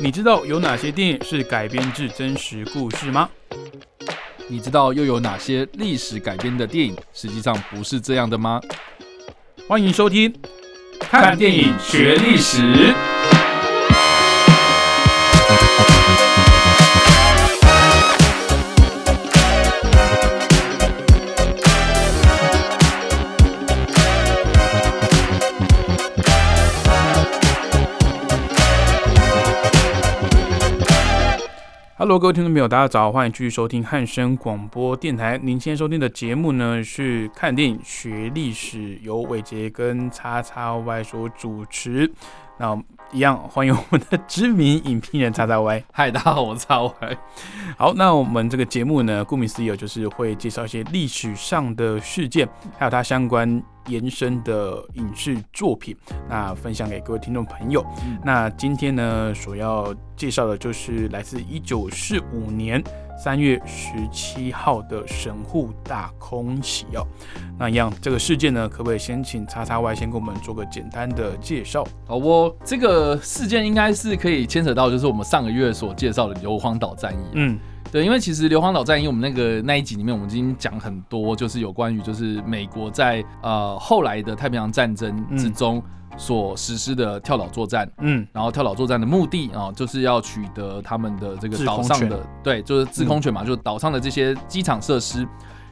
[0.00, 3.28] 你知道有哪些电影是改编自真实故事吗？
[4.46, 8.60] 你知道又有哪些历史改编的电影实际上不是这样的吗？
[9.66, 10.32] 欢迎收听
[11.00, 12.92] 《看电影学历史》。
[32.16, 35.38] 各位听众朋友，大家早，欢迎继续收听汉声广播电台。
[35.42, 42.10] 您现在收听的节目呢是看电影学历史，由伟杰跟叉叉 Y 所主持。
[42.58, 42.76] 那
[43.12, 45.84] 一样欢迎我们的知名影评人叉叉 Y。
[45.92, 47.18] 嗨，大家好，我是叉 Y。
[47.76, 53.62] 好，那我们这个节目呢，顾名思义，就是会介绍一些历史上的事件，还有它相关。
[53.86, 55.96] 延伸的影视作品，
[56.28, 57.82] 那分享给各位听众朋友。
[58.22, 62.84] 那今天呢，所要介绍的就是来自一九四五年
[63.18, 67.06] 三月十七号的神户大空袭哦。
[67.58, 71.84] 那一样，这个事件呢，可不可以先请叉叉 Y 先给我们做个简单的介绍？
[72.06, 77.26] 好，我这个事件应该是可以牵扯到，就是我们上个月所介绍的硫磺岛战役。
[77.34, 77.58] 嗯。
[77.90, 85.82] 对，因为其实硫磺岛战役，我们那个那一集里面，我们已经讲很多，就是有关于就是美国在呃后来的太平洋战争之中
[86.16, 95.26] 所实施的跳岛作战，嗯，然后跳岛作战的目的啊，就是要取得他们的这个岛上的对，就是制空权嘛，就是岛上的这些机场设施。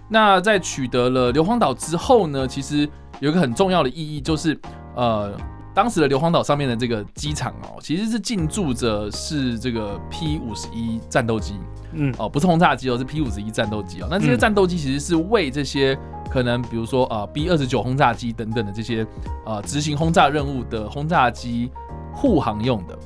[0.08, 2.88] 那在取得了硫磺岛之后呢，其实
[3.20, 4.58] 有一个很重要的意义，就是
[4.94, 5.36] 呃。
[5.76, 11.52] 当时的硫磺岛上面的这个机场哦，其实是进驻着是这个 P 五十一战斗机，
[11.92, 14.08] 嗯，哦，不是轰炸机哦，是 P 五十一战斗机哦。
[14.10, 15.94] 那这些战斗机其实是为这些
[16.30, 19.06] 可能，比如说呃 B 二十九轰炸机等等的这些
[19.44, 21.70] 呃执行轰炸任务的轰炸机
[22.14, 22.98] 护航用的，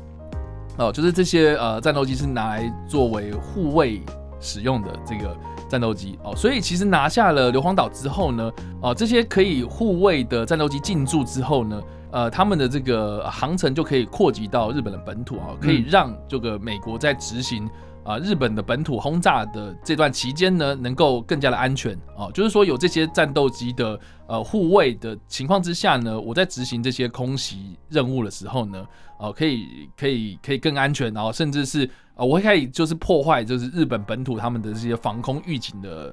[0.76, 4.00] 哦，就是这些呃战斗机是拿来作为护卫
[4.38, 5.36] 使用的这个
[5.68, 6.36] 战斗机哦。
[6.36, 8.48] 所以其实拿下了硫磺岛之后呢，
[8.80, 11.82] 哦，这些可以护卫的战斗机进驻之后呢。
[12.12, 17.70] 呃，他们的这个航程就可以扩及到日本的本土啊，可以让这个美国在执行
[18.04, 22.28] 啊日本的本土轰炸的这段期间呢，能够更加的安全啊。
[22.34, 28.84] 就是说，有这些战斗机的呃护卫的情况之下呢，我在执行这些空袭任务的时候呢，
[29.20, 36.12] 呃，可以可以可以更安全，然后甚至是呃，我可以就是破坏就是日本本土他们的这些防空预警的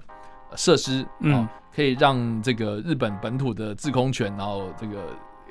[0.56, 4.98] 设施，嗯，可以让这个日本本土的制空权，然后这个。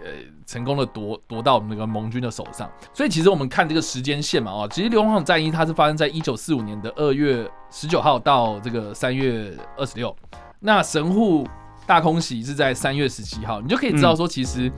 [0.04, 0.10] 呃，
[0.46, 10.14] 成功的夺夺到那个盟军的手上，所以其实我们看这个时间线嘛，哦，其实硫磺岛战役它是发生在一九四五年的二月十九号到这个三月二十六，
[10.60, 11.46] 那神户
[11.86, 14.70] 大空袭是在三月十七号，你就可以知道说，其实，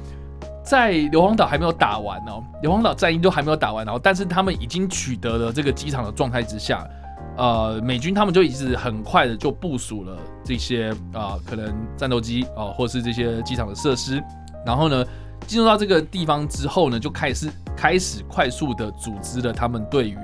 [0.64, 6.88] 在硫磺岛还没有打完哦，硫磺岛战役都还没有打完，然后但是他们已经取得了这个机场的状态之下，
[7.36, 14.22] 呃，美军他们就已经很快的就部署了这些啊，可能战斗机啊，或是这些机场的设施。
[14.68, 15.02] 然后呢，
[15.46, 20.18] 进入到这个地方之后呢，就开始开始快速的组织了他们对于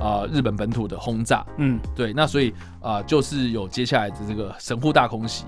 [0.00, 1.44] 啊日本本土的轰炸。
[1.56, 5.46] 嗯，对，那所以啊就是有接下来的这个神户大空袭，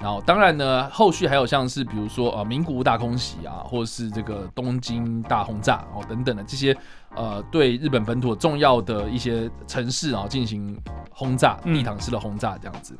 [0.00, 6.74] 然后当然呢，后续还有像是比如说啊名古屋大空袭啊，或者是这个东京大轰炸哦等等的这些
[7.14, 10.76] 呃对日本本土重要的一些城市啊进行
[11.10, 12.96] 轰炸，地毯式的轰炸这样子。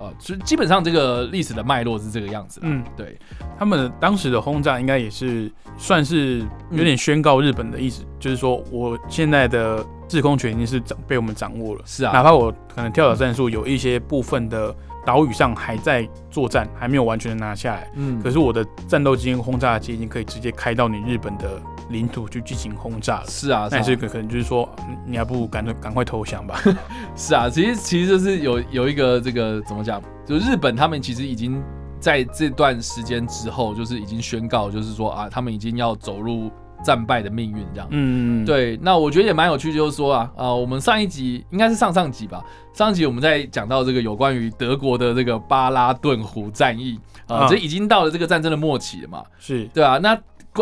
[0.00, 2.58] 呃，所以基本上这个历史的脉络是这个样子。
[2.64, 3.16] 嗯，对，
[3.56, 11.82] 他们当时的轰炸应该也是算是有点宣告日本的意思，就是说我现在的制空权已经是掌被我们掌握了。
[11.86, 17.90] 是啊，哪怕我可能跳岛战术有一些部分的岛屿上还在作战，还没有完全的拿下来。
[17.94, 21.60] 嗯，可是我的战斗机跟轰炸机已经可以直接开到你日本的。
[21.90, 24.66] 领土去进行轰炸了，是啊，但是可可能就是说，
[25.06, 26.58] 你还不如赶快赶快投降吧。
[27.14, 31.62] 是啊，其实其实就是有有一个这个怎么讲，就日本他们其实已经
[32.00, 36.50] 在这段时间之后，就是已经宣告，就是说啊，他们已经要走入
[36.84, 37.88] 战败的命运这样。
[37.90, 38.78] 嗯，对。
[38.82, 50.16] 那我觉得也蛮有趣，就是说啊，啊，我们上一集应该是上上集吧，上一集我们在讲到这个有关于德国的这个巴拉顿湖战役啊，这已经到了这个战争的末期了嘛，是对啊，那。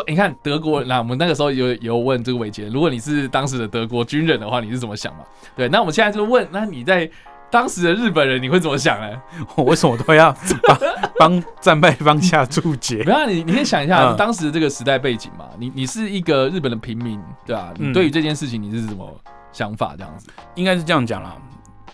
[0.07, 5.25] 你看德国，那我们那个时候有有问这个伟杰，如果你是当时的德国军人的话，你是怎么想嘛？
[5.55, 7.05] 对，那我们现在就问，那你在
[7.53, 9.23] 当时的日本人，你会怎么想呢？
[9.55, 10.35] 我为什么都要
[10.67, 10.79] 帮
[11.21, 13.05] 帮战败方下注解？
[13.05, 15.45] 不要你，你可以想一下当时的这个时代背景嘛。
[15.59, 17.71] 你你是一个日本的平民，对吧？
[17.79, 19.07] 你对于这件事情你是什么
[19.53, 19.95] 想法？
[19.99, 21.37] 这样子应该是这样讲啦。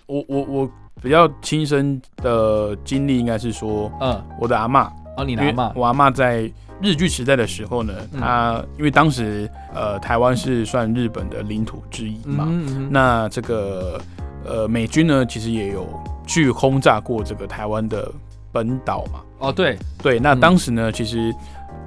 [0.07, 0.71] 我我我
[1.03, 4.91] 比较亲身的经历应该是说，嗯，我的阿妈。
[5.17, 6.49] 哦，你阿妈，我阿妈在
[6.81, 12.47] 日据时代的时候呢，她因为当时呃台湾是算日本的领土之一嘛，
[12.89, 14.01] 那这个
[14.49, 15.87] 呃美军呢其实也有
[16.27, 18.11] 去轰炸过这个台湾的
[18.51, 19.21] 本岛嘛。
[19.39, 21.35] 哦，对对，那当时呢，其实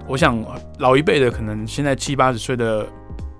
[0.07, 0.41] 我想
[0.77, 2.85] 老一辈的可能现在七八十岁的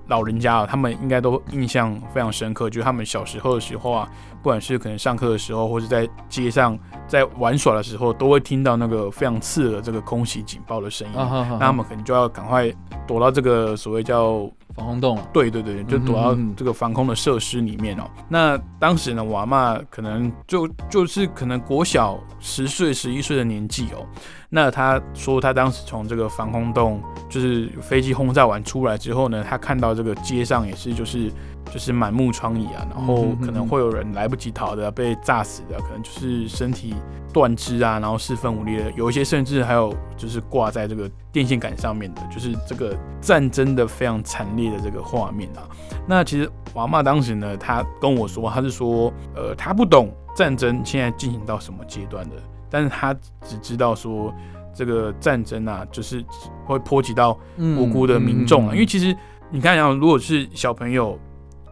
[0.08, 4.10] 老人家啊，他们应该都印象非常深刻，就是他们小时候的时候啊。
[4.44, 6.76] 不管是可能上课的时候，或者在街上
[7.08, 11.14] 在玩耍的时候，都会听到那个非常刺耳这个空袭警报的声音。
[11.16, 12.68] 那他们可能就要赶快
[13.06, 15.20] 躲到这个所谓叫防空洞。
[15.34, 18.04] 对对对，就躲到这个防空的设施里面哦。
[18.30, 24.06] 那当时呢，我妈可能就就是可能国小十岁、十一岁的年纪哦。
[24.54, 31.32] 那他说，他当时从这个防空洞，就是飞机轰炸完出来之后呢，他看到这个街上也是就是
[31.66, 36.96] 就是满目疮痍啊，然后可能会有人来不及逃的，被炸死的，可能就是身体
[37.34, 45.64] 断肢啊，然后四分五裂的，有一些甚至还有就是挂在这个电线杆上面的，就是这个战争的非常惨烈的这个画面啊。
[46.08, 52.36] 那其实娃妈当时呢，他跟我说，他是说，呃，他不懂战争现在进行到什么阶段的。
[52.70, 53.14] 但是他
[53.44, 54.34] 只知道说，
[54.74, 56.24] 这个战争啊，就是
[56.66, 58.74] 会波及到无辜的民众啊。
[58.74, 59.16] 因为其实
[59.50, 61.20] 你看啊，如果是小朋友，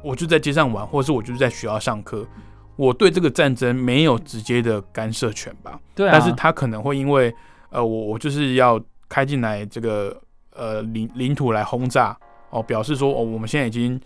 [0.03, 2.25] 我就在街上玩，或者是我就是在学校上课，
[2.75, 5.79] 我对这个战争没有直接的干涉权吧？
[5.95, 6.11] 对啊。
[6.11, 7.33] 但是他可能会因为，
[7.69, 10.15] 呃，我我就是要开进来这个
[10.55, 12.17] 呃领领土来轰炸
[12.49, 13.99] 哦，表示说哦，我们现在已经。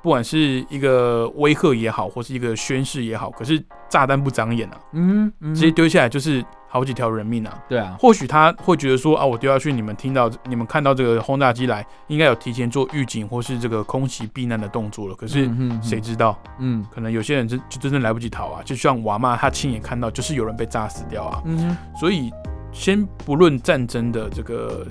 [0.00, 7.58] 不管是一个威吓也好，或是一个宣誓也好，可是炸弹不长眼啊，嗯，直接丢下来就是好几条人命啊。
[7.68, 15.14] 对啊，或许他会觉得说啊，我丢下去，你们听到、你们看到这个轰炸机来，应该有提前做预警或是这个空袭避难的动作了。
[15.14, 15.50] 可是
[15.82, 16.38] 谁知道？
[16.58, 18.62] 嗯，可能有些人真就真的来不及逃啊。
[18.64, 21.42] 就像娃妈，他亲眼看到，就是有人被炸死掉啊。
[21.46, 22.30] 嗯，所以
[22.72, 24.86] 先不论战争的这个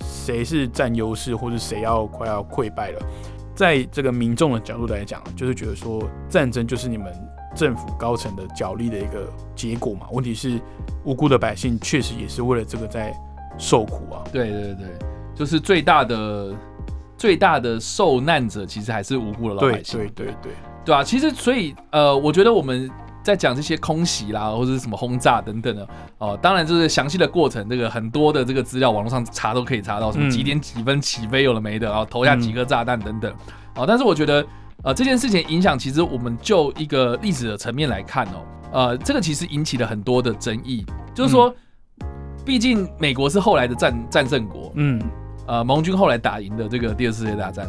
[0.00, 3.00] 谁是占优势，或是谁要快要溃败了。
[3.54, 7.06] 在这个民众的角度来讲，就是觉得说战争就是你们
[7.54, 10.06] 政府高层的角力的一个结果嘛。
[10.12, 10.60] 问题是
[11.04, 13.14] 无辜的百姓确实也是为了这个在
[13.58, 14.22] 受苦啊。
[14.32, 14.86] 对对对，
[15.34, 16.54] 就是最大的
[17.16, 19.98] 最大的受难者其实还是无辜的老百姓。
[19.98, 20.52] 对对对对，
[20.86, 21.02] 对啊。
[21.02, 22.90] 其实所以呃，我觉得我们。
[23.24, 33.32] 在讲这些空袭啦，或者是什么轰炸等等的哦，当然就是详细的过程，这个很多的这个资料网络上查都可以查到，什么几点几分起飞有了没的，然后投下几颗炸弹等等
[33.76, 33.86] 哦。
[33.88, 34.46] 但是我觉得
[34.84, 40.84] 呃这件事情影响，其实我们就一个历史的层面来看哦，呃这个其实引起了很多的争议，
[41.14, 41.52] 就是说，
[42.44, 45.00] 毕竟美国是后来的战战胜国，嗯，
[45.46, 47.66] 呃盟军后来打赢的这个第二次世界大战。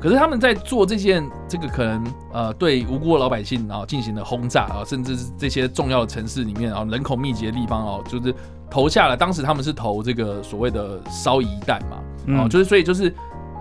[0.00, 8.34] 可是他们在做这件这个可能呃对无辜的老百姓然后进行了轰炸啊，甚至是这些重要的城市里面啊人口密集的地方哦，就是
[8.68, 9.16] 投下了。
[9.16, 13.14] 当时他们是投这个所谓的烧夷弹嘛，哦，就是所以就是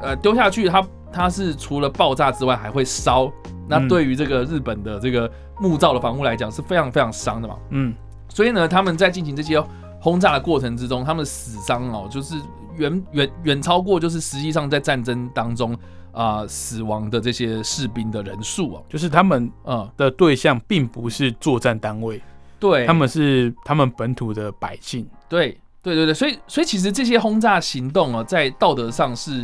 [0.04, 3.32] 呃丢下去，它它是除了爆炸之外还会烧。
[3.68, 7.58] 那对于这个日本的这个木造的房屋来讲是非常非常伤的嘛。
[7.70, 7.96] 嗯，
[8.30, 9.60] 所以呢他们在进行这些
[10.00, 12.36] 轰炸的过程之中，他们死伤哦就是
[12.76, 15.76] 远远远超过就是实际上在战争当中。
[16.16, 22.22] 啊，死亡的这些士兵的人数啊，就是他们呃的对象并不是作战单位，
[22.60, 29.44] 对，他们是他们本土的百姓，对，对对对，所以所以其实这些轰炸行动啊，在道德上是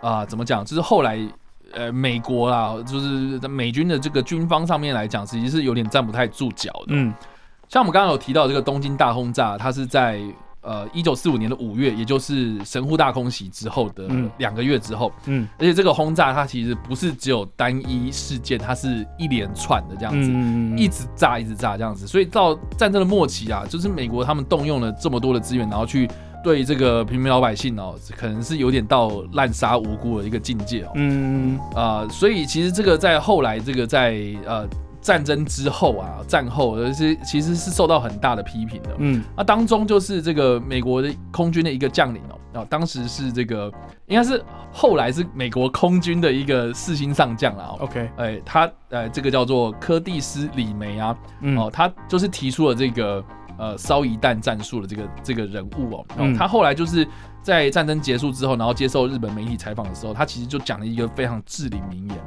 [0.00, 0.64] 啊，怎么讲？
[0.64, 1.18] 就是后来
[1.72, 6.88] 呃，美国啦，就是美军的这个军方上面来讲，其实是有点站不太住脚的。
[6.88, 7.12] 嗯，
[7.68, 10.20] 像我们刚刚有提到这个东京大轰炸，它是在。
[10.60, 14.06] 呃，一九四五年的五月，也就是神户大空袭之后的
[14.38, 20.30] 两个月之后，嗯，而且这个轰炸它其实不是只有单一事件，它是一连串的这样子，
[20.76, 26.10] 一直炸一直炸这样子，所以到战争的末期啊，就是美国他们动用了这么多的资源，然后去
[26.48, 34.66] 对这个平民老百姓哦，可能是有点到滥杀无辜的一个境界哦，嗯啊，所以其实这个在后来这个在呃。
[35.00, 38.90] 战争之后啊，战后而是其实是受到很大的批评的。
[38.98, 43.72] 嗯，那当中就是这个美国的空军的一个将领哦，啊，当时是这个
[44.06, 47.76] 应该是后来是美国空军的一个四星上将了。
[47.78, 51.16] OK，哎，他呃这个叫做柯蒂斯李梅啊，
[51.56, 53.24] 哦，他就是提出了这个
[53.58, 56.06] 呃烧一弹战术的这个这个人物哦。
[56.16, 57.06] 嗯，他后来就是
[57.42, 62.18] 在战争结束之后，然后接受日本媒体采访的时候，他其实就讲了一个非常至理名言，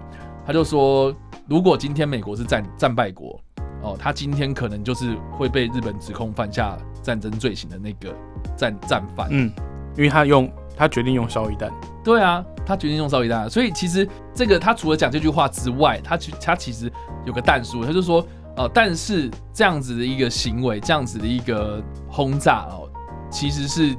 [0.45, 1.15] 他就说。
[1.49, 3.37] 如果今天美国是战战败国，
[3.81, 8.15] 哦，他今天可能就是会被日本指控犯下战争罪行的那个
[8.55, 9.27] 战战犯。
[9.31, 9.51] 嗯，
[9.97, 11.69] 因为他用他决定用烧一弹。
[12.05, 16.89] 对啊，他决定用烧一弹，所以其实这个他除了讲这句话之外，他其他其实
[17.25, 18.25] 有个弹书，他就说，
[18.61, 22.87] 呃，但是这样子的一个行为，这样子的一个轰炸哦，
[23.31, 23.95] 其实是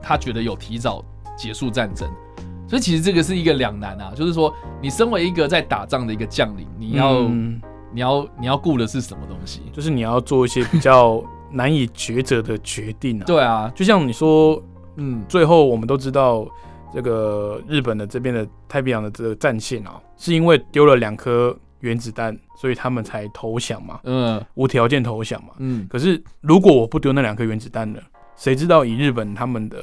[0.00, 1.04] 他觉得有提早
[1.36, 2.08] 结束战争，
[2.66, 7.28] 所以其实这个是一个两难啊，就是说你身为一个在打仗的一个将领，你要
[7.92, 9.60] 你要你要顾的是什么东西？
[9.70, 13.24] 就是你要做一些比较难以抉择的决定啊。
[13.26, 14.62] 对啊，就像你说，
[14.96, 16.48] 嗯，最后我们都知道。
[16.94, 25.86] 这个日本的这边的太平洋的这个战线啊，是因为丢了两颗原子弹，所以他们才投降嘛，嗯，无条件投降嘛，嗯。
[25.90, 28.00] 可是如果我不丢那两颗原子弹呢？
[28.36, 29.78] 谁知道以日本他们的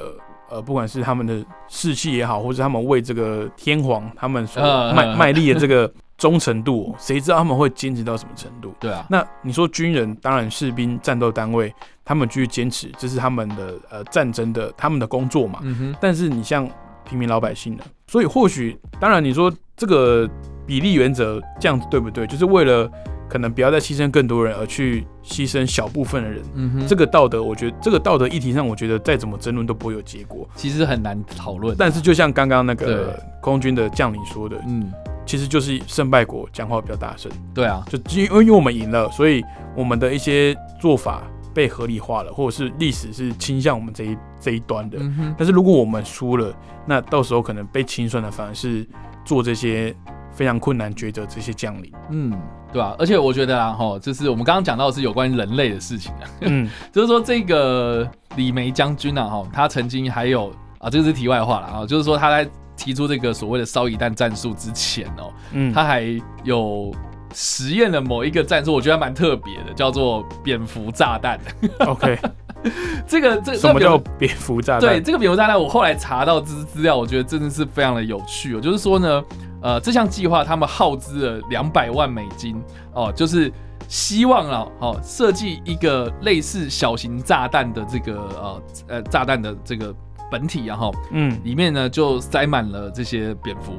[0.50, 4.62] 呃，不管是他们的士气也好，或者他们为这个天皇他们所
[4.94, 8.74] 卖卖力的这个忠诚度， 谁知道他们会坚持到什么程度？
[8.80, 9.06] 对啊。
[9.10, 11.74] 那你说军人，当然士兵、战斗单位，
[12.06, 15.60] 他们继续坚持，这是他们的呃战争的他们的工作嘛。
[15.64, 15.96] 嗯哼。
[16.02, 16.70] 但是你像。
[17.06, 20.26] 平民老百姓呢，所以或许当然你说这个
[20.66, 22.26] 比例原则这样子对不对？
[22.28, 22.90] 就是为了
[23.30, 30.48] 可能不要再牺牲更多人而去牺牲小部分的人，嗯哼，这个道德我觉得这个道德议题上，我觉得再怎么争论都不会有结果。
[30.56, 31.76] 其实很难讨论。
[31.78, 34.92] 但是就像刚刚那个空军的将领说的，嗯，
[35.26, 37.32] 其实就是胜败国讲话比较大声。
[37.54, 39.44] 对啊，就因为因为我们赢了，所以
[39.76, 41.24] 我们的一些做法。
[41.56, 44.98] 被合理化了，或者是历史是倾向我们这一这一端的。
[45.00, 46.52] 嗯但是如果我们输了，
[46.88, 48.84] 那到时候可能被清算的反而是
[49.24, 49.96] 做这些
[50.34, 51.92] 非常困难抉择这些将领。
[52.10, 52.32] 嗯，
[52.72, 52.96] 对吧？
[53.00, 56.22] 而且我觉得啊，哈，就是我们刚刚讲到的是有关于人类的事情啊。
[56.42, 66.04] 嗯， 就是说这个李梅将军啊，哈，他曾经还有啊，这个是题外话了啊，就是说他在提出这个所谓的烧一弹战术之前哦，嗯，他还
[66.44, 66.92] 有。
[67.36, 71.40] 实验了某一个战术，我觉得蛮特别的，叫做蝙蝠炸弹。
[71.88, 72.16] OK，
[73.08, 74.82] 这个这什么叫蝙蝠炸弹？
[74.82, 78.62] 对，这个蝙蝠炸弹，我后来查到资资料，我觉得真的是非常的有趣哦。
[78.62, 79.24] 就是说呢，
[79.64, 82.62] 呃，这项计划他们耗资了两百万美金
[82.94, 83.52] 哦，就是
[83.88, 89.96] 希望啊，哦，设计一个类似小型炸弹的这个呃呃炸弹的这个
[90.30, 93.74] 本体，然后嗯，里面呢就塞满了这些蝙蝠。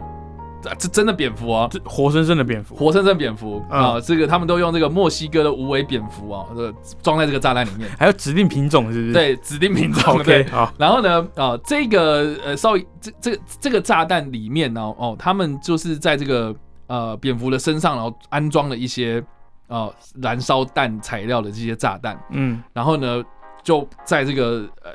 [0.79, 4.01] 这真的蝙蝠啊，这活生生的蝙蝠，活生生蝙蝠啊！
[4.01, 9.13] 这个他们都用这个墨西哥的无尾蝙蝠啊，这装在这个炸弹里面， 还有指定品种是不是？
[9.13, 10.15] 对，指定品种。
[10.15, 10.73] OK，好。
[10.79, 16.55] 然后呢，啊，这个呃，稍微这这个这个炸弹里面呢，哦，他们就是在这个
[16.87, 19.23] 呃蝙蝠的身上，然后安装了一些
[19.69, 19.93] 呃
[20.23, 22.19] 燃烧弹材料的这些炸弹。
[22.31, 23.23] 嗯，然后呢？
[23.65, 24.93] 就在这个呃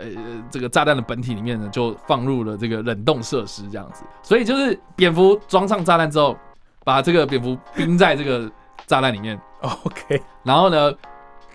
[0.52, 6.38] 这个炸弹的本体里面呢，就放入了这个冷冻设施这样子，所以就是蝙蝠装上炸弹之后，
[6.86, 8.50] 把这个蝙蝠冰在这个
[8.86, 10.94] 炸弹里面，OK，然后呢，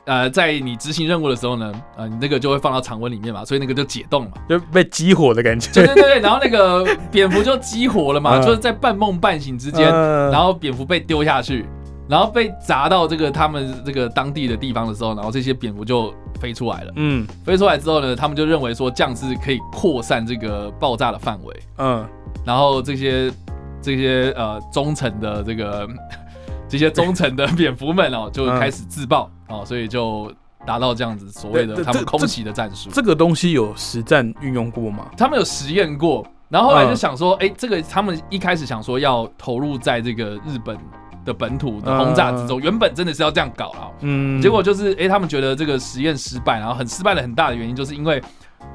[0.04, 9.88] 呃，在你执行任务的时候呢，呃，你那个就会放到常温里面嘛，所以那个就解冻了，就被激活的感觉，对对对，然后那个蝙蝠就激活了嘛， 就是在半梦半醒之间，
[10.30, 11.64] 然后蝙蝠被丢下去。
[12.06, 16.12] 然后被砸到这个他们这个当地的地方的时候，然后这些蝙蝠就
[16.44, 16.92] 飞出来了。
[16.96, 21.56] 嗯，飞出来之后呢，他们就认为说这样是可以扩散这个爆炸的范围。
[21.78, 22.06] 嗯，
[22.44, 23.32] 然后这些
[23.80, 25.88] 这些呃忠诚的这个
[26.68, 30.30] 这些忠诚的 蝙蝠们哦，就开始自爆哦，所以就
[30.66, 32.90] 达到这样子所谓的他们空袭的战术。
[32.92, 35.06] 这个东西有实战运用过吗？
[35.16, 40.76] 他们有实验过，然后后来就想说，哎，这个他们一开始想说要投入在这个日本。
[41.25, 48.23] 的本土的轰炸之中，原本真的是要这样搞啊，嗯，结果就是哎，他们觉得这个实验失败，然后很失败的很大的原因，就是因为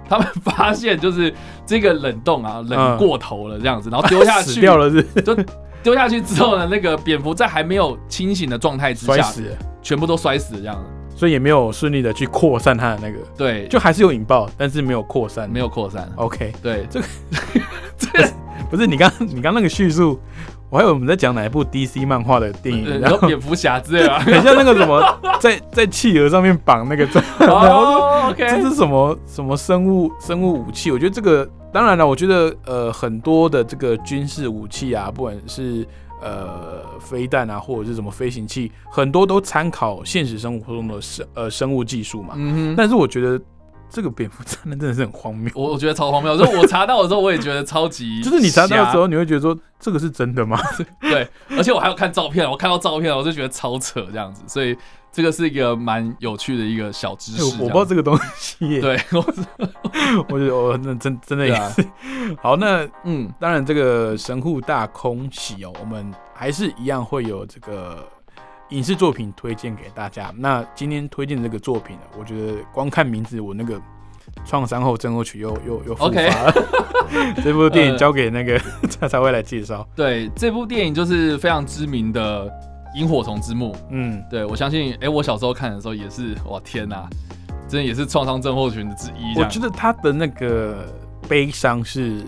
[0.07, 1.33] 他们发现就是
[1.65, 5.35] 这个冷冻啊冷过头了这样子，然后丢下去掉了是，就
[5.83, 9.23] 丢下去之后呢，那个蝙蝠在还没有清醒的状态之下，
[9.81, 17.05] 全部都摔死这样子，所以也没有顺利的去扩散它的那个，对，就还是有引爆，但是没有扩散，没有扩散，OK，对，这个
[17.97, 18.29] 这个
[18.69, 20.19] 不是你刚你刚那个叙述。
[20.69, 25.01] 我还以为我们在讲哪一部 DC 漫画的电影，然后蝙蝠侠之类的， 很像那个什么，
[25.39, 27.05] 在在企鹅上面绑那个，
[27.39, 30.91] 然后说这是什么什么生物生物武器？
[30.91, 35.85] 我觉得这个当然了，我觉得呃很多的这个军事武器啊，不管是
[36.21, 42.33] 呃飞弹啊，或者是什么飞行器，很多都参考现实生活中的生呃生物技术嘛。
[42.35, 43.41] 嗯但是我觉得。
[43.89, 46.37] 这个蝙蝠真的真的是很荒谬，我我觉得超荒谬。
[46.37, 50.59] 说我查到的时候，我也觉得超级， 就是你查到的时候，你会觉得说这个是真的吗？
[51.01, 54.43] 对，而且我还要看照片，我看到照片，我就觉得超扯这样子。
[54.47, 54.77] 所以
[55.11, 57.43] 这个是一个蛮有趣的一个小知识。
[57.43, 59.25] 我不知道这个东西，对，我
[60.29, 61.87] 我觉得我那真真的也是。
[62.41, 68.07] 好，那嗯，当然这个神户大空袭哦，我们还是一样会有这个。
[68.69, 70.33] 影视作品推荐给大家。
[70.37, 73.79] 那今天推荐这个作品呢，我觉得光看名字，我那个
[74.45, 76.53] 创伤后症候群又又又复发了。
[77.43, 78.61] 这部电影交给那个
[78.99, 79.87] 他才会来介绍。
[79.95, 82.47] 对，这部电影就是非常知名的
[82.95, 83.73] 《萤火虫之墓》。
[83.89, 87.09] 嗯，对我相信，哎，我小时候看的时候也是，哇天哪，
[87.67, 89.39] 真的也是创伤症候群的之一。
[89.39, 90.85] 我觉得他的那个
[91.27, 92.23] 悲伤是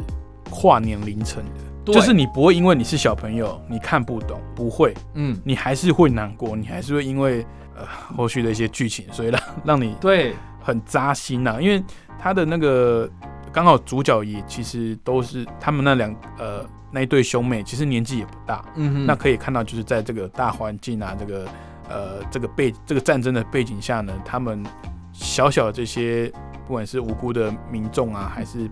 [0.50, 7.46] 跨年凌晨的，就是你不会因为你是小朋友，你看不懂，不会，嗯，你还是会难过，你还是会因为
[7.76, 10.36] 呃后续的一些剧情，所以让 让你对。
[10.64, 11.58] 很扎心呐。
[11.60, 11.84] 因为
[12.20, 13.10] 他的那个
[13.52, 21.48] 刚好主角也其实都是他们那两呃那一对兄妹，其实年纪也不大，嗯哼，那可以看到就是在这个大环境啊，这个。
[21.90, 24.64] 呃，这个背这个战争的背景下呢，他们
[25.12, 26.32] 小小的这些，
[26.66, 28.72] 不管是无辜的民众啊，还是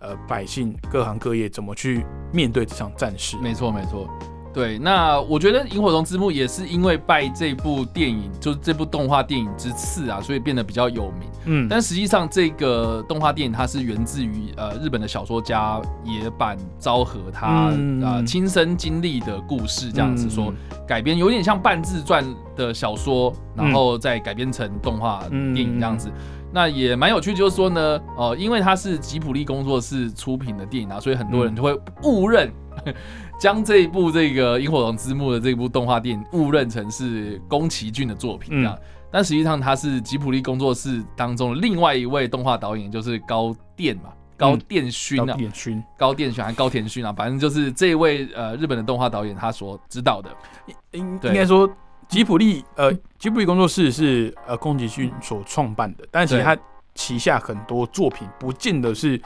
[0.00, 3.36] 呃百姓，各行各业，怎么去面对这场战事？
[3.42, 4.08] 没错，没错。
[4.52, 11.28] 对，那我觉得《萤火虫之墓》也是因为拜这部电影，就是这部动画电影之赐啊，所以变得比较有名。
[11.44, 17.70] 嗯，但实际上这个动画电影它是源自于呃日本的小说家野坂昭和他
[18.02, 20.50] 啊亲身经历的故事，这样子说
[20.88, 22.24] 改编，有点像半自传
[22.56, 26.10] 的小说，然后再改编成动画电影这样子。
[26.52, 32.50] 那也蛮有趣，就是说呢，呃，因为它是吉普力工作室出品的电影啊，所以很多人就会误认。
[33.38, 38.78] 将这一部这个《萤火虫之墓》的这部动画电影误认成是宫崎骏的作品，这样，
[39.10, 44.04] 但实际上他是吉普力工作室当中另外一位动画导演，就是高电嘛，
[44.38, 50.30] 高电勋啊，高电勋，高电勋还是高田勋啊，反正就是这位呃日本的动画导演他所指导的，
[50.92, 51.68] 应应该说
[52.08, 56.56] 吉普力呃吉普力工作室是呃宫崎骏所创办的，但其实他
[56.94, 59.20] 旗下很多作品不见得是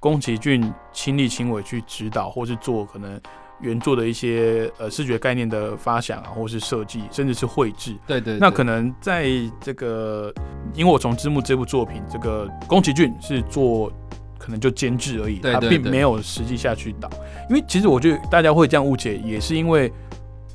[0.00, 3.20] 宫崎骏亲力亲为去指导或是做可能。
[3.60, 7.96] 原作的一些呃视觉概念的发想啊，或是设计，甚至是绘制。
[8.08, 8.36] 对对。
[8.40, 9.28] 那可能在
[9.60, 10.34] 这个
[10.74, 13.88] 《萤火虫之墓》这部作品，这个宫崎骏是做
[14.36, 17.08] 可能就监制而已，他并没有实际下去导。
[17.48, 19.92] 因为其实我觉得大家会这样误解，也是因为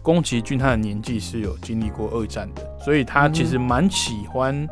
[0.07, 4.65] 宫崎骏他的年纪是有经历过二战的，所以他其实蛮喜欢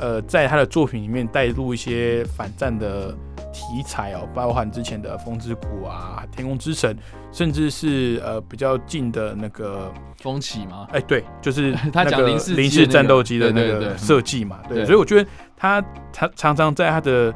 [0.00, 3.14] 呃在他的作品里面带入一些反战的。
[3.50, 6.94] 题材哦，包含之前的《风之谷》啊，《天空之城》，
[7.32, 10.86] 甚至是呃比较近的那个风起吗？
[10.92, 14.60] 哎，对，就是 他讲零式零式战斗机的那个设计嘛。
[14.68, 17.34] 对，所以我觉得他他常常在他的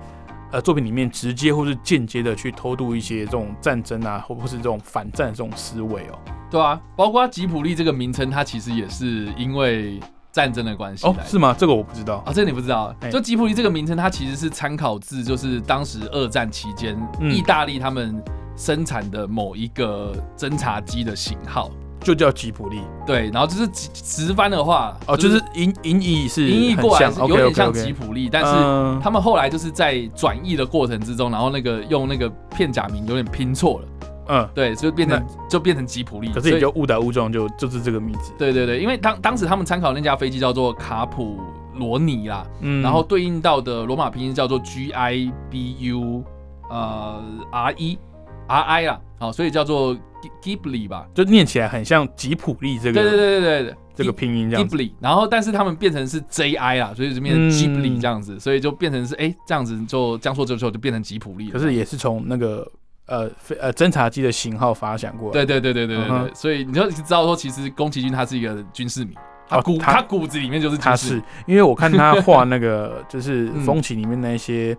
[0.53, 6.19] 呃作品里面直接或是间接的去偷渡一些这种战争啊，或或是这种反战这种思维哦。
[6.51, 9.99] 对啊，包括吉普力这个名称，它其实也是因为。
[10.33, 11.55] 战争的关系哦，是吗？
[11.59, 12.91] 这个我不知道啊，这个你不知道。
[13.11, 18.19] 就吉普力这个名称，它其实是参考自就是当时二战期间意大利他们
[18.57, 21.71] 生产的某一个侦察机的型号，
[22.03, 22.81] 就叫吉普力。
[23.07, 33.89] 对，然后就是直翻的话，哦，就是音音译是音译过来有点像吉普力，但是他们后来就是在转译的过程之中，然后那个用那个片假名有点拼错了。
[34.29, 38.33] 嗯，对，就变成就变成吉普力，可是也就误打误撞就就是这个名字。
[38.39, 41.41] 对对对，因为当当时他们参考那架飞机叫做卡普
[41.75, 46.23] 罗尼啦，嗯，然后对应到的罗马拼音叫做 G I B U
[46.71, 47.99] 呃 R E
[48.47, 49.97] R I 啦，好，所以叫做
[50.43, 53.01] Ghibli 吧，就念起来很像吉普力这个。
[53.01, 54.69] 对对对对对，这个拼音这样。
[54.69, 61.51] Ghibli，然后但是他们变成是 J I 啦，所以就变成 Ghibli 这样子，所以就变成是哎这样子就将错就错就变成吉普力。
[61.51, 62.71] 可是也是从那个。
[63.07, 65.33] 呃，飞呃，侦察机的型号发想过来。
[65.33, 69.13] 对对对对对对对，所以你就知道说，其实宫崎骏他是一个军事迷，
[69.49, 74.75] 他骨他骨子里面就是他是，因为我看他画那个就是 风起里面那些，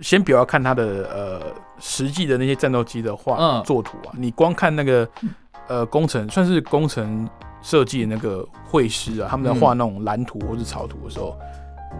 [0.00, 0.84] 先不要看他的
[1.14, 1.42] 呃
[1.78, 5.08] 实际的那些战斗机的画作图啊，你光看那个
[5.68, 7.28] 呃工程算是工程
[7.62, 11.36] 设计的那个绘师啊，他们在画那种蓝图或者草图的时候，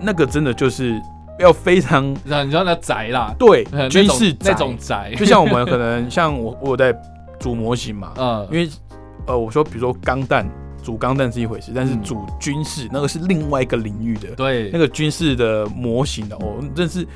[0.00, 1.00] 那个真的就是。
[1.38, 6.94] 要非常，你知道那宅啦，对，军事那种宅，就像我们可能 像我我在
[7.38, 8.68] 组模型嘛，嗯，因为
[9.26, 10.46] 呃我说比如说钢弹
[10.82, 17.06] 组钢弹是一回事，但是组军事那个是另外一个领域的，对，那个军事的模型的哦，真是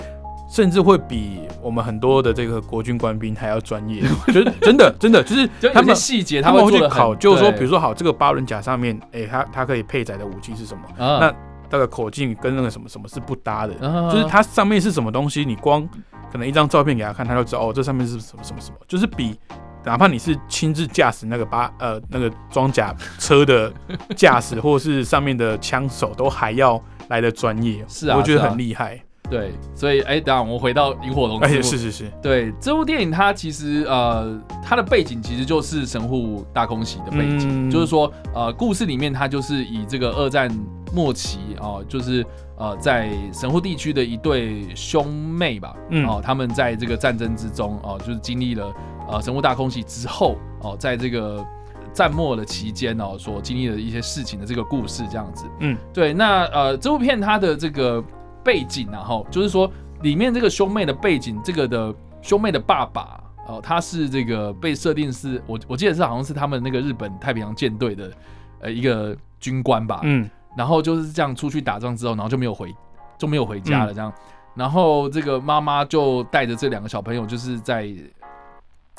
[0.54, 10.84] 甚至会比我们很多的这个国军官兵还要专业，我觉得真的真的就是他们细节他们会去考，就是说比如说好这个八轮甲上面，哎，它它可以配载的武器是什么？
[10.96, 11.34] 那
[11.68, 13.74] 那个口径跟那个什么什么是不搭的，
[14.12, 15.84] 就是它上面是什么东西，你光
[16.30, 19.36] 可能一张照片给他看，他就知道哦，这上面是什么什么什么，就是比
[19.84, 23.72] 哪怕你是亲自驾驶那个八呃那个装甲车的
[24.14, 29.03] 驾驶，或是上面的枪手都还要来的专业， 是啊，我觉得很厉害。
[29.30, 40.50] 对，所以哎，等下我们回到萤火龙，哎，是是是，对，这部电影它其实呃它的背景其实就是神户大空袭的背景，就是说呃故事里面它就是以这个二战。
[40.94, 42.24] 末期哦，就是
[42.56, 45.74] 呃，在神户地区的一对兄妹吧，
[46.06, 48.72] 哦，他们在这个战争之中哦，就是经历了
[49.10, 51.44] 呃神户大空袭之后哦，在这个
[51.92, 55.46] 战末的期间哦，所经历的一些事情的这个故事这样子。
[55.58, 58.00] 嗯，对，那呃，这部片它的这个
[58.44, 59.70] 背景然后就是说
[60.02, 68.12] 里面这个兄妹的背景，这个的兄妹的爸爸哦，他是这个被设定是我我记得是好像是他们那个日本太平洋舰队的
[68.60, 72.74] 呃一个军官吧，嗯，然后就是这样出去打仗之后，然后就没有回
[73.16, 74.12] 就没有回家了这样，
[74.54, 77.88] 然后这个妈妈就带着这两个小朋友就是在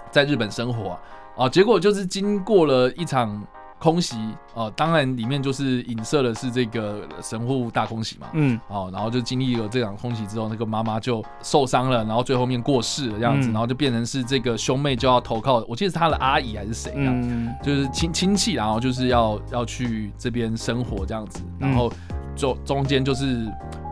[0.10, 0.98] 在日本生活
[1.38, 3.46] 啊，结果就是经过了一场。
[3.78, 4.16] 空袭
[4.54, 21.92] 哦，当然里面就是影射的是这个神户大空袭嘛，嗯，哦，然后就经历了这场空袭之后，那个妈妈就受伤了，然后最后面过世了这样子，然后就变成是这个兄妹就要投靠，我记得是他的阿姨还是谁嗯，就是亲亲戚，然后就是要要去这边生活这样子，然后
[22.36, 23.46] 中中间就是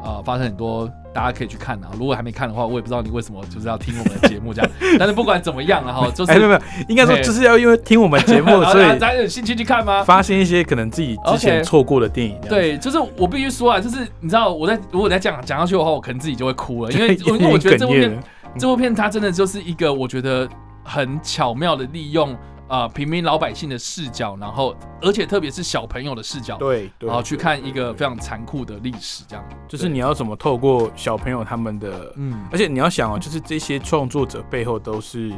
[0.04, 0.92] 呃发生很多。
[1.16, 1.92] 大家可以去看啊！
[1.96, 4.72] 如果还没看的话，我也不知道你为什么就是要听我们的节目这样。
[4.98, 10.04] 但是不管怎么样然后， 就是没有没有，应该说就是要因为听我们节目， 所以大家有兴趣去看吗？
[10.04, 12.36] 发现一些可能自己之前错过的电影。
[12.50, 18.20] 对，就是我必须说啊，就是你知道我在如果再讲讲下去的话，我可能自己就会哭了，因为因为我觉得这部片
[18.58, 20.50] 这部片它真的就是一个我觉得
[20.84, 22.36] 很巧妙的利用。
[22.74, 29.46] 啊，平民老百姓的视角，然后而且特别是小朋友的视角，对，然后去看一个非常残酷的历史，这样。
[29.68, 35.32] 就是你要怎么透过小朋友他们的，嗯，而且你要想哦，就是这些创作者背后都是，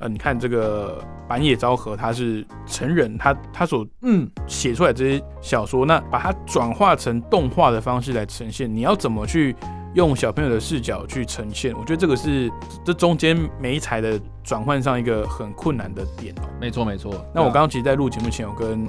[0.00, 4.30] 呃，你看这个板野昭和他是成人，他他所嗯。
[4.46, 9.56] 写出来这些小说，那把它转化成动画的方式来呈现，你要怎么去？
[9.94, 12.50] 用小朋友的视角去呈现，我觉得这个是
[12.84, 16.42] 这中间每一彩的转换上一个很困难的点哦。
[16.60, 17.12] 没错没错。
[17.34, 18.86] 那我刚刚其实，在录节目前有跟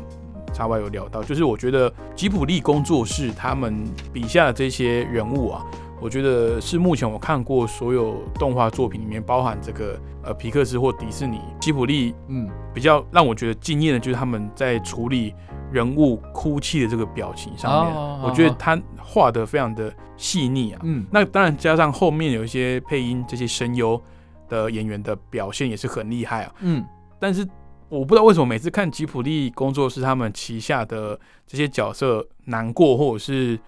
[0.53, 5.65] 叉 Y 有聊到，就是我觉得吉普力工作室他们笔下的这些人物啊，
[5.99, 15.33] 我觉得是目前我看过所有动画作品里面，包含这个呃皮克斯或迪士尼，吉普力嗯比较让我觉得惊艳的，就是他们在处理。
[15.73, 20.79] 人物哭泣的这个表情上面，我觉得他画的非常的细腻啊。
[20.83, 23.99] 嗯，那当然加上后面有一些配音、这些声优
[24.47, 26.53] 的演员的表现也是很厉害啊。
[26.59, 26.85] 嗯，
[27.19, 27.43] 但是
[27.89, 33.59] 我不知道为什么每次看吉普力工作室他们旗下的这些角色难过或者是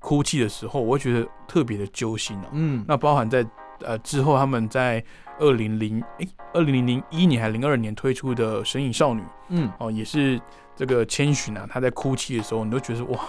[0.00, 2.48] 哭泣的时候，我会觉得特别的揪心啊。
[2.50, 3.46] 嗯，那包含在
[3.82, 5.04] 呃之后他们在
[5.38, 9.20] 二零零诶二零零一年还零二年推出的《神隐少女》，
[9.50, 10.40] 嗯哦也是。
[10.84, 13.20] 这个千寻啊，他在哭泣的时候，你都觉得哇，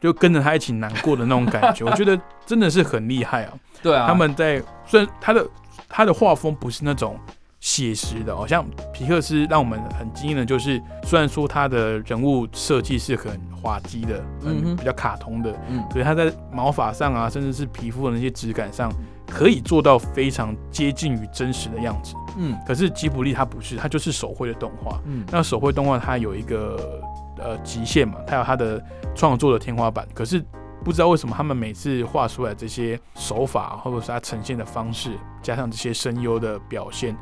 [0.00, 1.84] 就跟着他一起难过的那种感觉。
[1.86, 3.52] 我觉得真的是很厉害啊。
[3.82, 5.46] 对啊，他们在虽然他的
[5.86, 7.20] 他的画风不是那种
[7.60, 18.90] 写实的，好像皮克斯让我们很惊艳的，就是虽然说他的人物设计是很滑稽的，嗯，比较卡通的，嗯，所以他在毛发上啊，甚至是皮肤的那些质感上。
[19.24, 27.00] 可以做到非常接近于真实的样子，嗯，可是吉卜力它不是，它就是手绘的动画，嗯，那手绘动画它有一个
[27.38, 28.82] 呃极限嘛，它有它的
[29.14, 30.42] 创作的天花板，可是
[30.84, 37.16] 不知道为什么他们每次画出来这些手法，或者是它呈现的方式，加上这些声优的表现，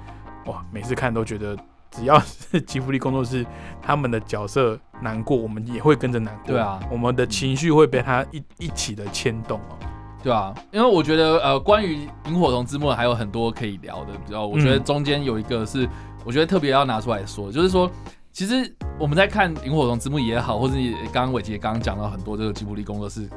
[0.46, 1.56] 哇，每次看都觉得
[1.90, 3.44] 只要是 吉卜力工作室
[3.82, 9.76] 他们的角色难过，我们也会跟着难过，对啊，我们的情绪会被他一一起的牵动哦。
[10.22, 14.12] 对啊，因为我觉得呃，关于萤火虫之墓还有很多可以聊的。
[14.28, 15.88] 然后我觉得中间有一个是，
[16.24, 17.90] 我觉得特别要拿出来说，就是说，
[18.32, 20.74] 其实我们在看萤火虫之墓也好，或者
[21.12, 23.28] 刚刚伟杰刚刚讲到很多这个吉卜力工作室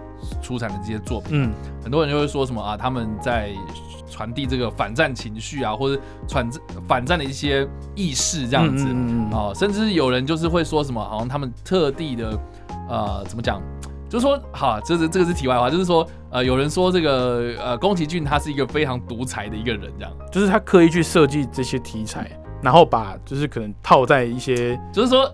[0.41, 3.51] 出产的这些作品，嗯，很多人就会说什么啊，他们在
[4.09, 6.49] 传递这个反战情绪啊，或者传
[6.87, 8.85] 反战的一些意识这样子
[9.33, 12.37] 啊，甚至有人就是会说什么，好像他们特地的
[12.89, 13.61] 呃，怎么讲？
[14.13, 22.29] 就是说，好，这是这个是题外话，就是说，呃，有人说这个，呃，宫崎骏他是一个非常独裁的一个人，这样，就是他刻意去设计这些题材，
[22.61, 25.27] 然后把就是可能套在一些，就是说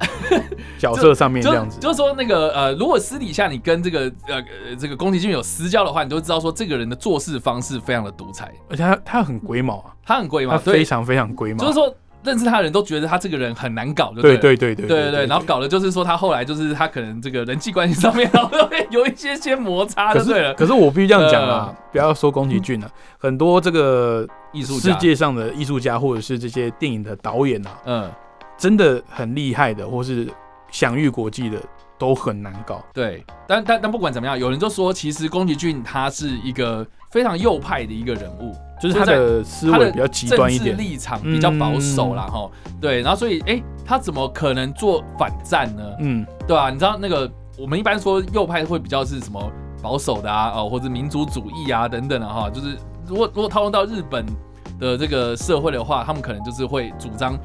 [0.77, 1.77] 角色上面 这样子。
[1.81, 4.41] 就是说，那个，呃，如果私底下你跟这个，呃，
[4.79, 11.93] 这个宫崎骏有私交的话，你都知道说这个人的做事方式非常的独裁，而且他他很龟毛啊，他很龟毛，非常非常龟毛，就是说。
[12.23, 18.51] 认识他的人都觉得他这个人很难搞，对对对对对对，然后搞的就是说他后来就是他可能这个人际关系上面然后
[18.89, 20.53] 有一些些摩擦，对了。
[20.53, 28.11] 可是我必须这样讲啊，不要说宫崎骏了，很多这个艺术世界上的艺术家或者是这些电影的导演啊，嗯，
[28.57, 30.27] 真的很厉害的，或是
[30.71, 31.57] 享誉国际的
[31.97, 32.83] 都很难搞。
[32.93, 38.55] 对，但但但不管怎么样，有人就说其实宫崎骏他是一个非常右派的一个人物。
[38.81, 45.83] 就是他的思维比较极端一点，立场比较保守啦，哈，对，然后所以，哎，他怎么可能做反战呢？
[45.99, 46.69] 嗯，对啊？
[46.69, 54.25] 你知道那个我们一般说右派会比较是什么保守的啊，哦，或者民族主义啊等等的哈，就是如果如果套用到日本
[54.79, 57.37] 的这个社会的话，他们可能就是会主张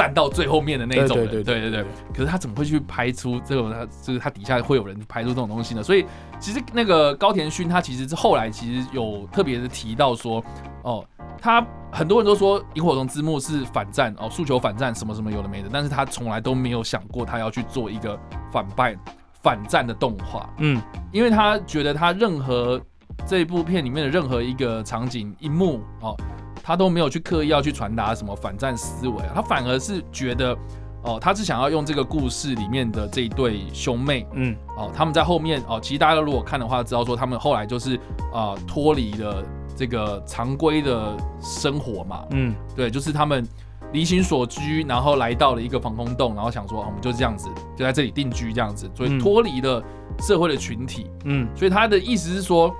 [0.00, 1.84] 站到最后面的那种人，对对对。
[2.14, 3.70] 可是他怎么会去拍出这种？
[3.70, 5.82] 他就是他底下会有人拍出这种东西呢？
[5.82, 6.06] 所以
[6.38, 10.42] 其实那个高田勋他其实是后来其实有特别的提到说，
[10.82, 11.04] 哦，
[11.38, 18.18] 他很多人都说《萤火虫之墓》是反战哦，诉求反战什么什么有的没的，但是他从来都没有想过他要去做一个
[18.50, 18.96] 反败
[19.42, 20.80] 反战的动画，嗯，
[21.12, 22.80] 因为他觉得他任何
[23.26, 26.16] 这部片里面的任何一个场景一幕哦。
[26.62, 30.56] 他都没有去刻意要去传达什么反战思维啊，他反而是觉得，
[31.02, 37.98] 哦，他是想要用这个故事里面的这一对兄妹，嗯，哦，他们在后面哦，其实大家如果看的话，知道说他们后来就是
[38.32, 39.42] 啊脱离了
[39.74, 43.46] 这个常规的生活嘛，嗯，对，就是他们
[43.92, 49.82] 离心所居，然后来到了一个防空洞，然后想说我们就这样子就在这里定居这样子，所以脱离了
[50.18, 52.74] 社会的群体，嗯，所以他的意思是说。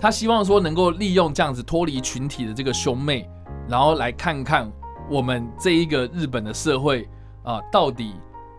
[0.00, 3.28] 他希望说能够利用这样子脱离群体的这个兄妹，
[3.68, 4.70] 然后来看看
[5.10, 7.08] 我们这一个日本的社会
[7.42, 8.12] 啊，到底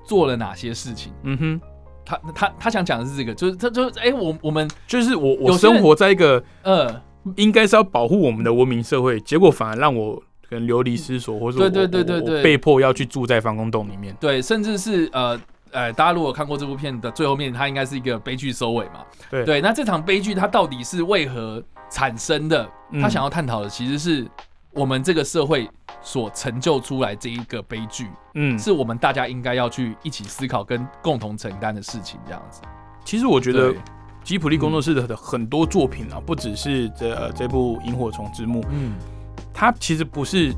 [0.04, 1.14] 做了哪些事情。
[1.24, 1.62] 嗯哼，
[2.04, 7.02] 他他他想讲的是这个，就是他就哎，我我们就是我我生活在一个呃，
[7.36, 10.16] 应该是要保护我们的文明社会，结果反而让我
[10.50, 14.16] 可能流离失所，或者对对对对对，被迫要去住在防空洞里面。
[14.20, 15.40] 对，甚至是呃。
[15.76, 19.04] 呃，大家如果看过这部片的最后面，它应该是一个悲剧收尾嘛？
[19.30, 22.66] 对对，那这场悲剧它到底是为何产生的？
[23.02, 24.26] 他想要探讨的其实是
[24.72, 25.70] 我们这个社会
[26.02, 32.62] 所成就出来这一个悲剧，嗯，是我们大家应该要去一起思考跟共同承担的事情，这样子。
[33.04, 33.74] 其实我觉得
[34.24, 38.94] 吉普力工作室的很多作品啊，不只是这这部《萤火虫之墓》，嗯，
[39.54, 40.54] 它其实不是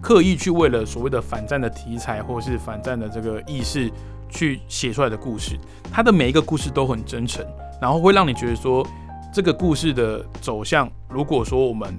[0.00, 3.92] 刻意去为了所谓的反战的题材或是反战的这个意识。
[4.32, 5.56] 去写出来的故事，
[5.92, 7.46] 它的每一个故事都很真诚，
[7.80, 8.84] 然后会让你觉得说，
[9.32, 11.94] 这个故事的走向，如果说我们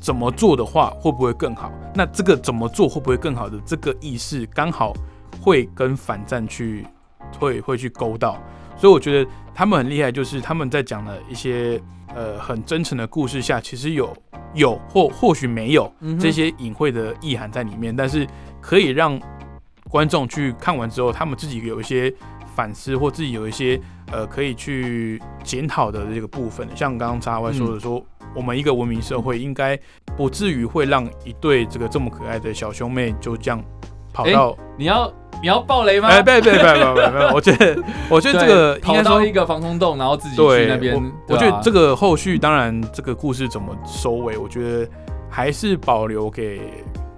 [0.00, 1.72] 怎么做的话，会不会更好？
[1.94, 4.92] 那这个怎么做会不会更好的这个意识，刚好
[5.40, 6.86] 会跟反战去
[7.38, 8.38] 会会去勾到，
[8.76, 11.80] 所以我觉得他们很厉害，就是他们在讲的一些
[12.14, 14.14] 呃很真诚的故事下，其实有
[14.54, 15.90] 有或或许没有
[16.20, 18.26] 这些隐晦的意涵在里面，但是
[18.60, 19.18] 可以让。
[19.90, 22.12] 观众去看完之后，他们自己有一些
[22.54, 23.78] 反思，或自己有一些
[24.12, 26.68] 呃可以去检讨的这个部分。
[26.74, 28.02] 像刚刚查外说的，说
[28.34, 29.78] 我们一个文明社会应该
[30.16, 33.62] 不至于会让一对这个这么可爱的小兄妹就这样
[34.12, 34.56] 跑到。
[34.78, 36.08] 你要你要爆雷吗？
[36.08, 37.32] 哎，别别别别别别！
[37.32, 41.12] 我觉得我觉得这个应该说一个防空洞，然后自己去那边。
[41.28, 44.88] 我觉得这个后续当然这个故事怎么收尾，我觉得
[45.28, 46.60] 还是保留给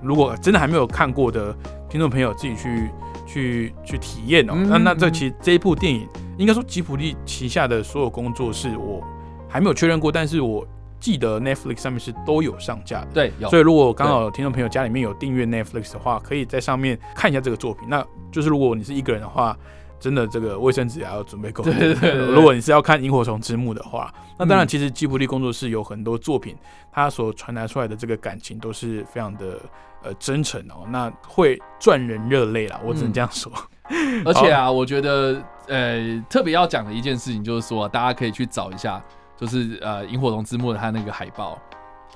[0.02, 1.56] 如果真的还没有看过的。
[1.92, 2.90] 听众朋友自己去
[3.26, 4.54] 去去体验哦。
[4.54, 9.04] 那那这其实这一部电影，应该说吉普力旗下的所有工作室，我
[9.46, 10.66] 还没有确认过，但是我
[10.98, 13.08] 记得 Netflix 上面是都有上架的。
[13.12, 17.86] 对，所以如果刚好听众朋友家里面有订阅 Netflix 的话，可以在上面看一下这个作品。
[17.90, 19.54] 那就是如果你是一个人的话，
[20.00, 21.62] 真的这个卫生纸也要准备够。
[21.62, 22.14] 对对。
[22.14, 26.56] 如果你是要看《萤火虫之墓》的话，那当然其实吉卜力工作室有很多作品，
[26.90, 29.58] 它所传达出来的这个感情都是非常的。
[30.02, 33.50] 呃，真诚哦，那会赚人热泪啦，我只能这样说。
[34.24, 39.02] 而且啊，我觉得呃，特别要讲的一件事情就是说，大家可以去找一下，
[39.36, 41.58] 就是呃，《萤火虫之墓》的它那个海报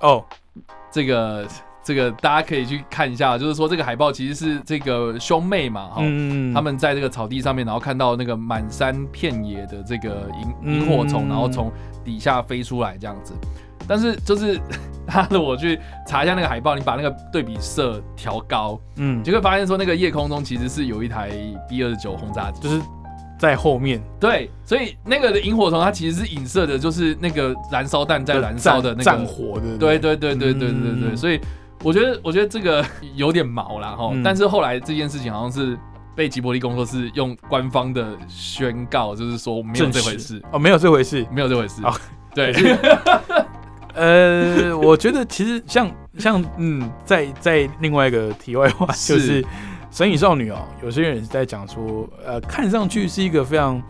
[0.00, 0.24] 哦。
[0.90, 1.46] 这个
[1.82, 5.96] 这个大家可以去看一下，就是说这个海报其实是这个兄妹嘛，哈，
[6.54, 10.30] 他们在这个草地上面，然后看到那个满山遍野的这个
[10.64, 11.70] 萤萤火虫，然后从
[12.02, 13.34] 底下飞出来这样子。
[13.88, 14.60] 但是就是，
[15.06, 21.30] 他的我去查一下那个海报，你把那个对比色调高，嗯，就会发现说那个夜空中其实是有一台
[21.68, 22.82] B 二十九轰炸机，就是
[23.38, 24.02] 在后面。
[24.18, 29.76] 对，所以那个的萤火虫它其实是影射的，就是那个燃烧弹在燃烧的那个战火的。
[29.78, 31.16] 对对对对对对对。
[31.16, 31.40] 所以
[31.84, 34.12] 我觉得我觉得这个有点毛了哈。
[34.24, 35.78] 但是后来这件事情好像是
[36.16, 41.82] 被吉伯利工作室用官方的宣告，就是说没有这回事哦，没有这回事，没有这回事。
[42.34, 42.52] 对。
[43.96, 49.42] 呃，我觉得其实像 像嗯，在在另外一个题外话， 就是
[49.90, 53.82] 《神隐少女》哦，有些人是在讲说，呃，看上去是一个非常。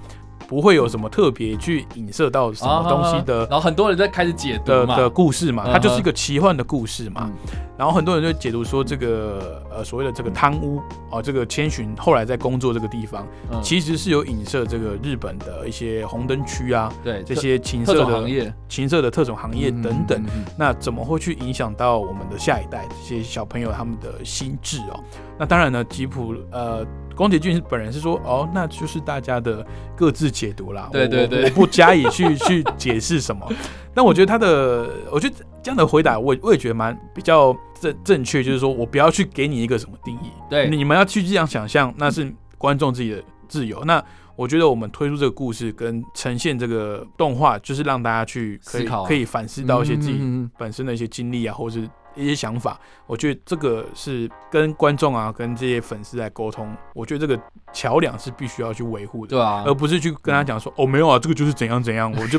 [0.49, 7.31] 不会有什么特别去影射到什么东西的，然后很多人在开始解读的的故事嘛，它就是一个奇幻的故事嘛。
[7.77, 13.27] 然后很多人就解读说，这个呃所谓的这个贪污啊，这个千寻后来在工作这个地方，
[13.63, 20.25] 其实是有影射这个日本的一些红灯区啊，对这些情色的行业、情色的特种行业等等。
[20.57, 24.99] 那怎么会去影响到我们的下一代这些小朋友他们的心智哦？
[25.39, 26.87] 那当然呢，吉普呃。
[27.17, 30.89] 宫崎骏本人是说，哦，那就是大家的各自解读啦。
[30.93, 33.51] 对对对，我不加以去去解释什么。
[33.95, 43.83] 但我觉得他的，我觉得这样的回答，我我也觉得蛮比较正正确，就是说我不要去给你一个什么定义，对，你们要去这样想象，那是观众自己的自由。
[43.87, 44.05] 那
[44.37, 50.21] 我觉得我们推出这个故事跟呈现这个动画，就是让大家去可以可以反思到一些自己
[50.59, 51.89] 本身的一些经历啊，或是。
[52.17, 56.75] 一些想法，我觉得这个是跟观众啊，跟这些粉丝来沟通。
[56.95, 57.41] 我觉得这个
[57.73, 62.39] 桥梁是必须要去维护的，对啊，而不是去跟他讲说哦，没有啊，这个就是怎样怎样，我就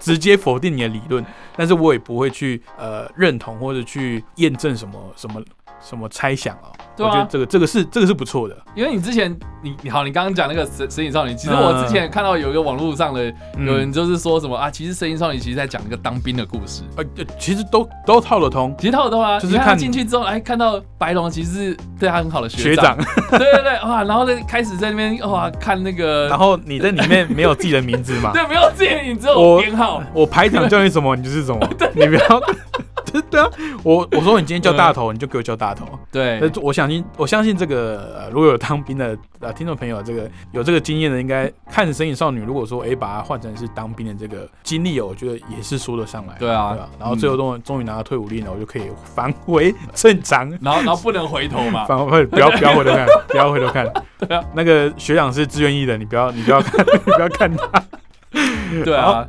[0.00, 1.24] 直接否定你的理论。
[1.56, 5.42] 但是我也不会去呃认同或者去验证什么什么。
[5.80, 6.70] 什么猜想啊？
[6.98, 9.30] 我觉得这个这个是这个是不错的，因为你之前
[9.62, 17.04] 你你好，你刚刚讲那个神神隐少女，其实我之前看到有一个网络上的有人就是说什么啊，其实神隐少女其实在讲一个当兵的故事，呃，
[17.38, 22.96] 其实都都套得通，其实套得通啊，就是看进去之后，哎，看到白龙其实是对他很好的学长，
[23.30, 28.32] 对对对，哇，然后呢开始在那边哇看那个，然后你在里面没有自己的名字嘛？
[28.34, 31.60] 对，没有自己的名字，我编号，我排长叫你什么你就是什么，
[31.94, 32.42] 你不要。
[33.10, 33.50] 对的，
[33.82, 35.86] 我我说你今天叫大头，你就给我叫大头。
[36.10, 42.42] 对，我相信我相信这个如果有当兵的啊听众朋友，这个有这个经验的，应该看《神隐少女》。
[42.44, 46.34] 如果说哎把它换成是当兵的这个经历哦，我觉得也是说得上来。
[46.38, 48.82] 对啊，然后最后终终于拿到退伍令了，我就可以
[49.14, 50.50] 返回正常。
[50.60, 53.90] 然后然后不能回头嘛， 返回不要不要回头看，不要回头看。
[54.18, 57.82] 对啊，那个学长是自愿意的，你不要你不要看你不要看他。
[58.84, 59.26] 对啊，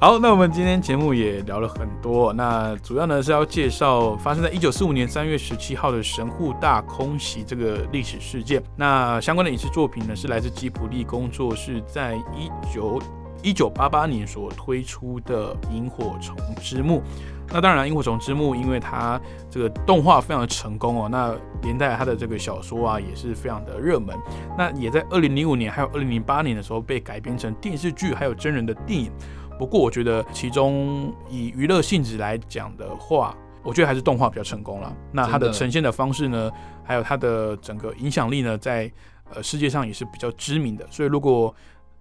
[0.00, 8.60] 好，那我们今天节目也聊了很多，那主要呢是要介绍发生在一九四五年三月十七号的神户大空袭这个历史事件。
[8.76, 13.00] 那相关的影视作品呢是来自吉卜力工作室在一九
[13.42, 16.98] 一九八八年所推出的《萤火虫之墓》。
[17.52, 24.16] 那当然，《萤火虫之墓》因为它这个动画非常的成功哦，那连带它的这个小说啊也是非常的热门。
[24.56, 29.10] 那也在二零零五年还有二零零八年的时候被改编成电视剧，还有真人的电影。
[29.58, 34.96] 不过我觉得其中以娱乐性质来讲的话，我觉得还是动画比较成功了。
[35.10, 36.48] 那它的呈现的方式呢，
[36.84, 38.88] 还有它的整个影响力呢，在
[39.34, 40.86] 呃世界上也是比较知名的。
[40.88, 41.52] 所以如果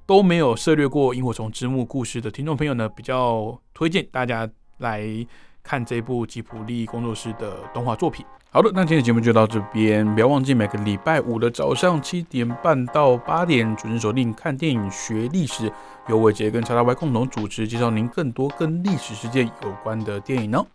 [0.05, 4.47] 都没有涉猎过《萤火虫之墓》故事的听众朋友呢，比较推荐大家。
[4.80, 5.04] 来
[5.63, 8.26] 看这部吉普力工作室的动画作品。
[8.52, 15.72] 好的，那今天的节目就到这边，不要忘记每个礼拜五的早上七点半到八点准时锁定看电影学历史，
[16.08, 20.65] 由伟杰跟叉叉 Y 共同主持，介绍您更多跟历史事件有关的电影哦。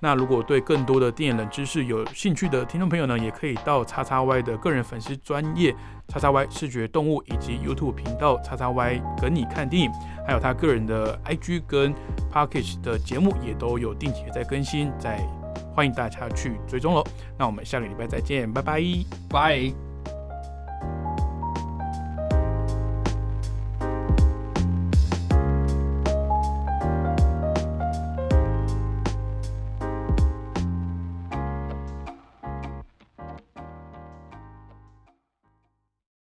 [0.00, 5.74] 那如果对更多的电影冷知识有兴趣的听众朋友呢，也可以到叉叉 Y 的个人粉丝专业
[6.08, 9.90] 叉叉 Y 视觉动物以及 YouTube 频道叉叉 Y 跟你看电影，
[10.26, 11.94] 还有他个人的 IG 跟
[12.32, 15.18] Package 的节目也都有定期在更新，在
[15.74, 17.04] 欢迎大家去追踪喽。
[17.38, 18.82] 那我们下个礼拜再见，拜拜，
[19.28, 19.87] 拜。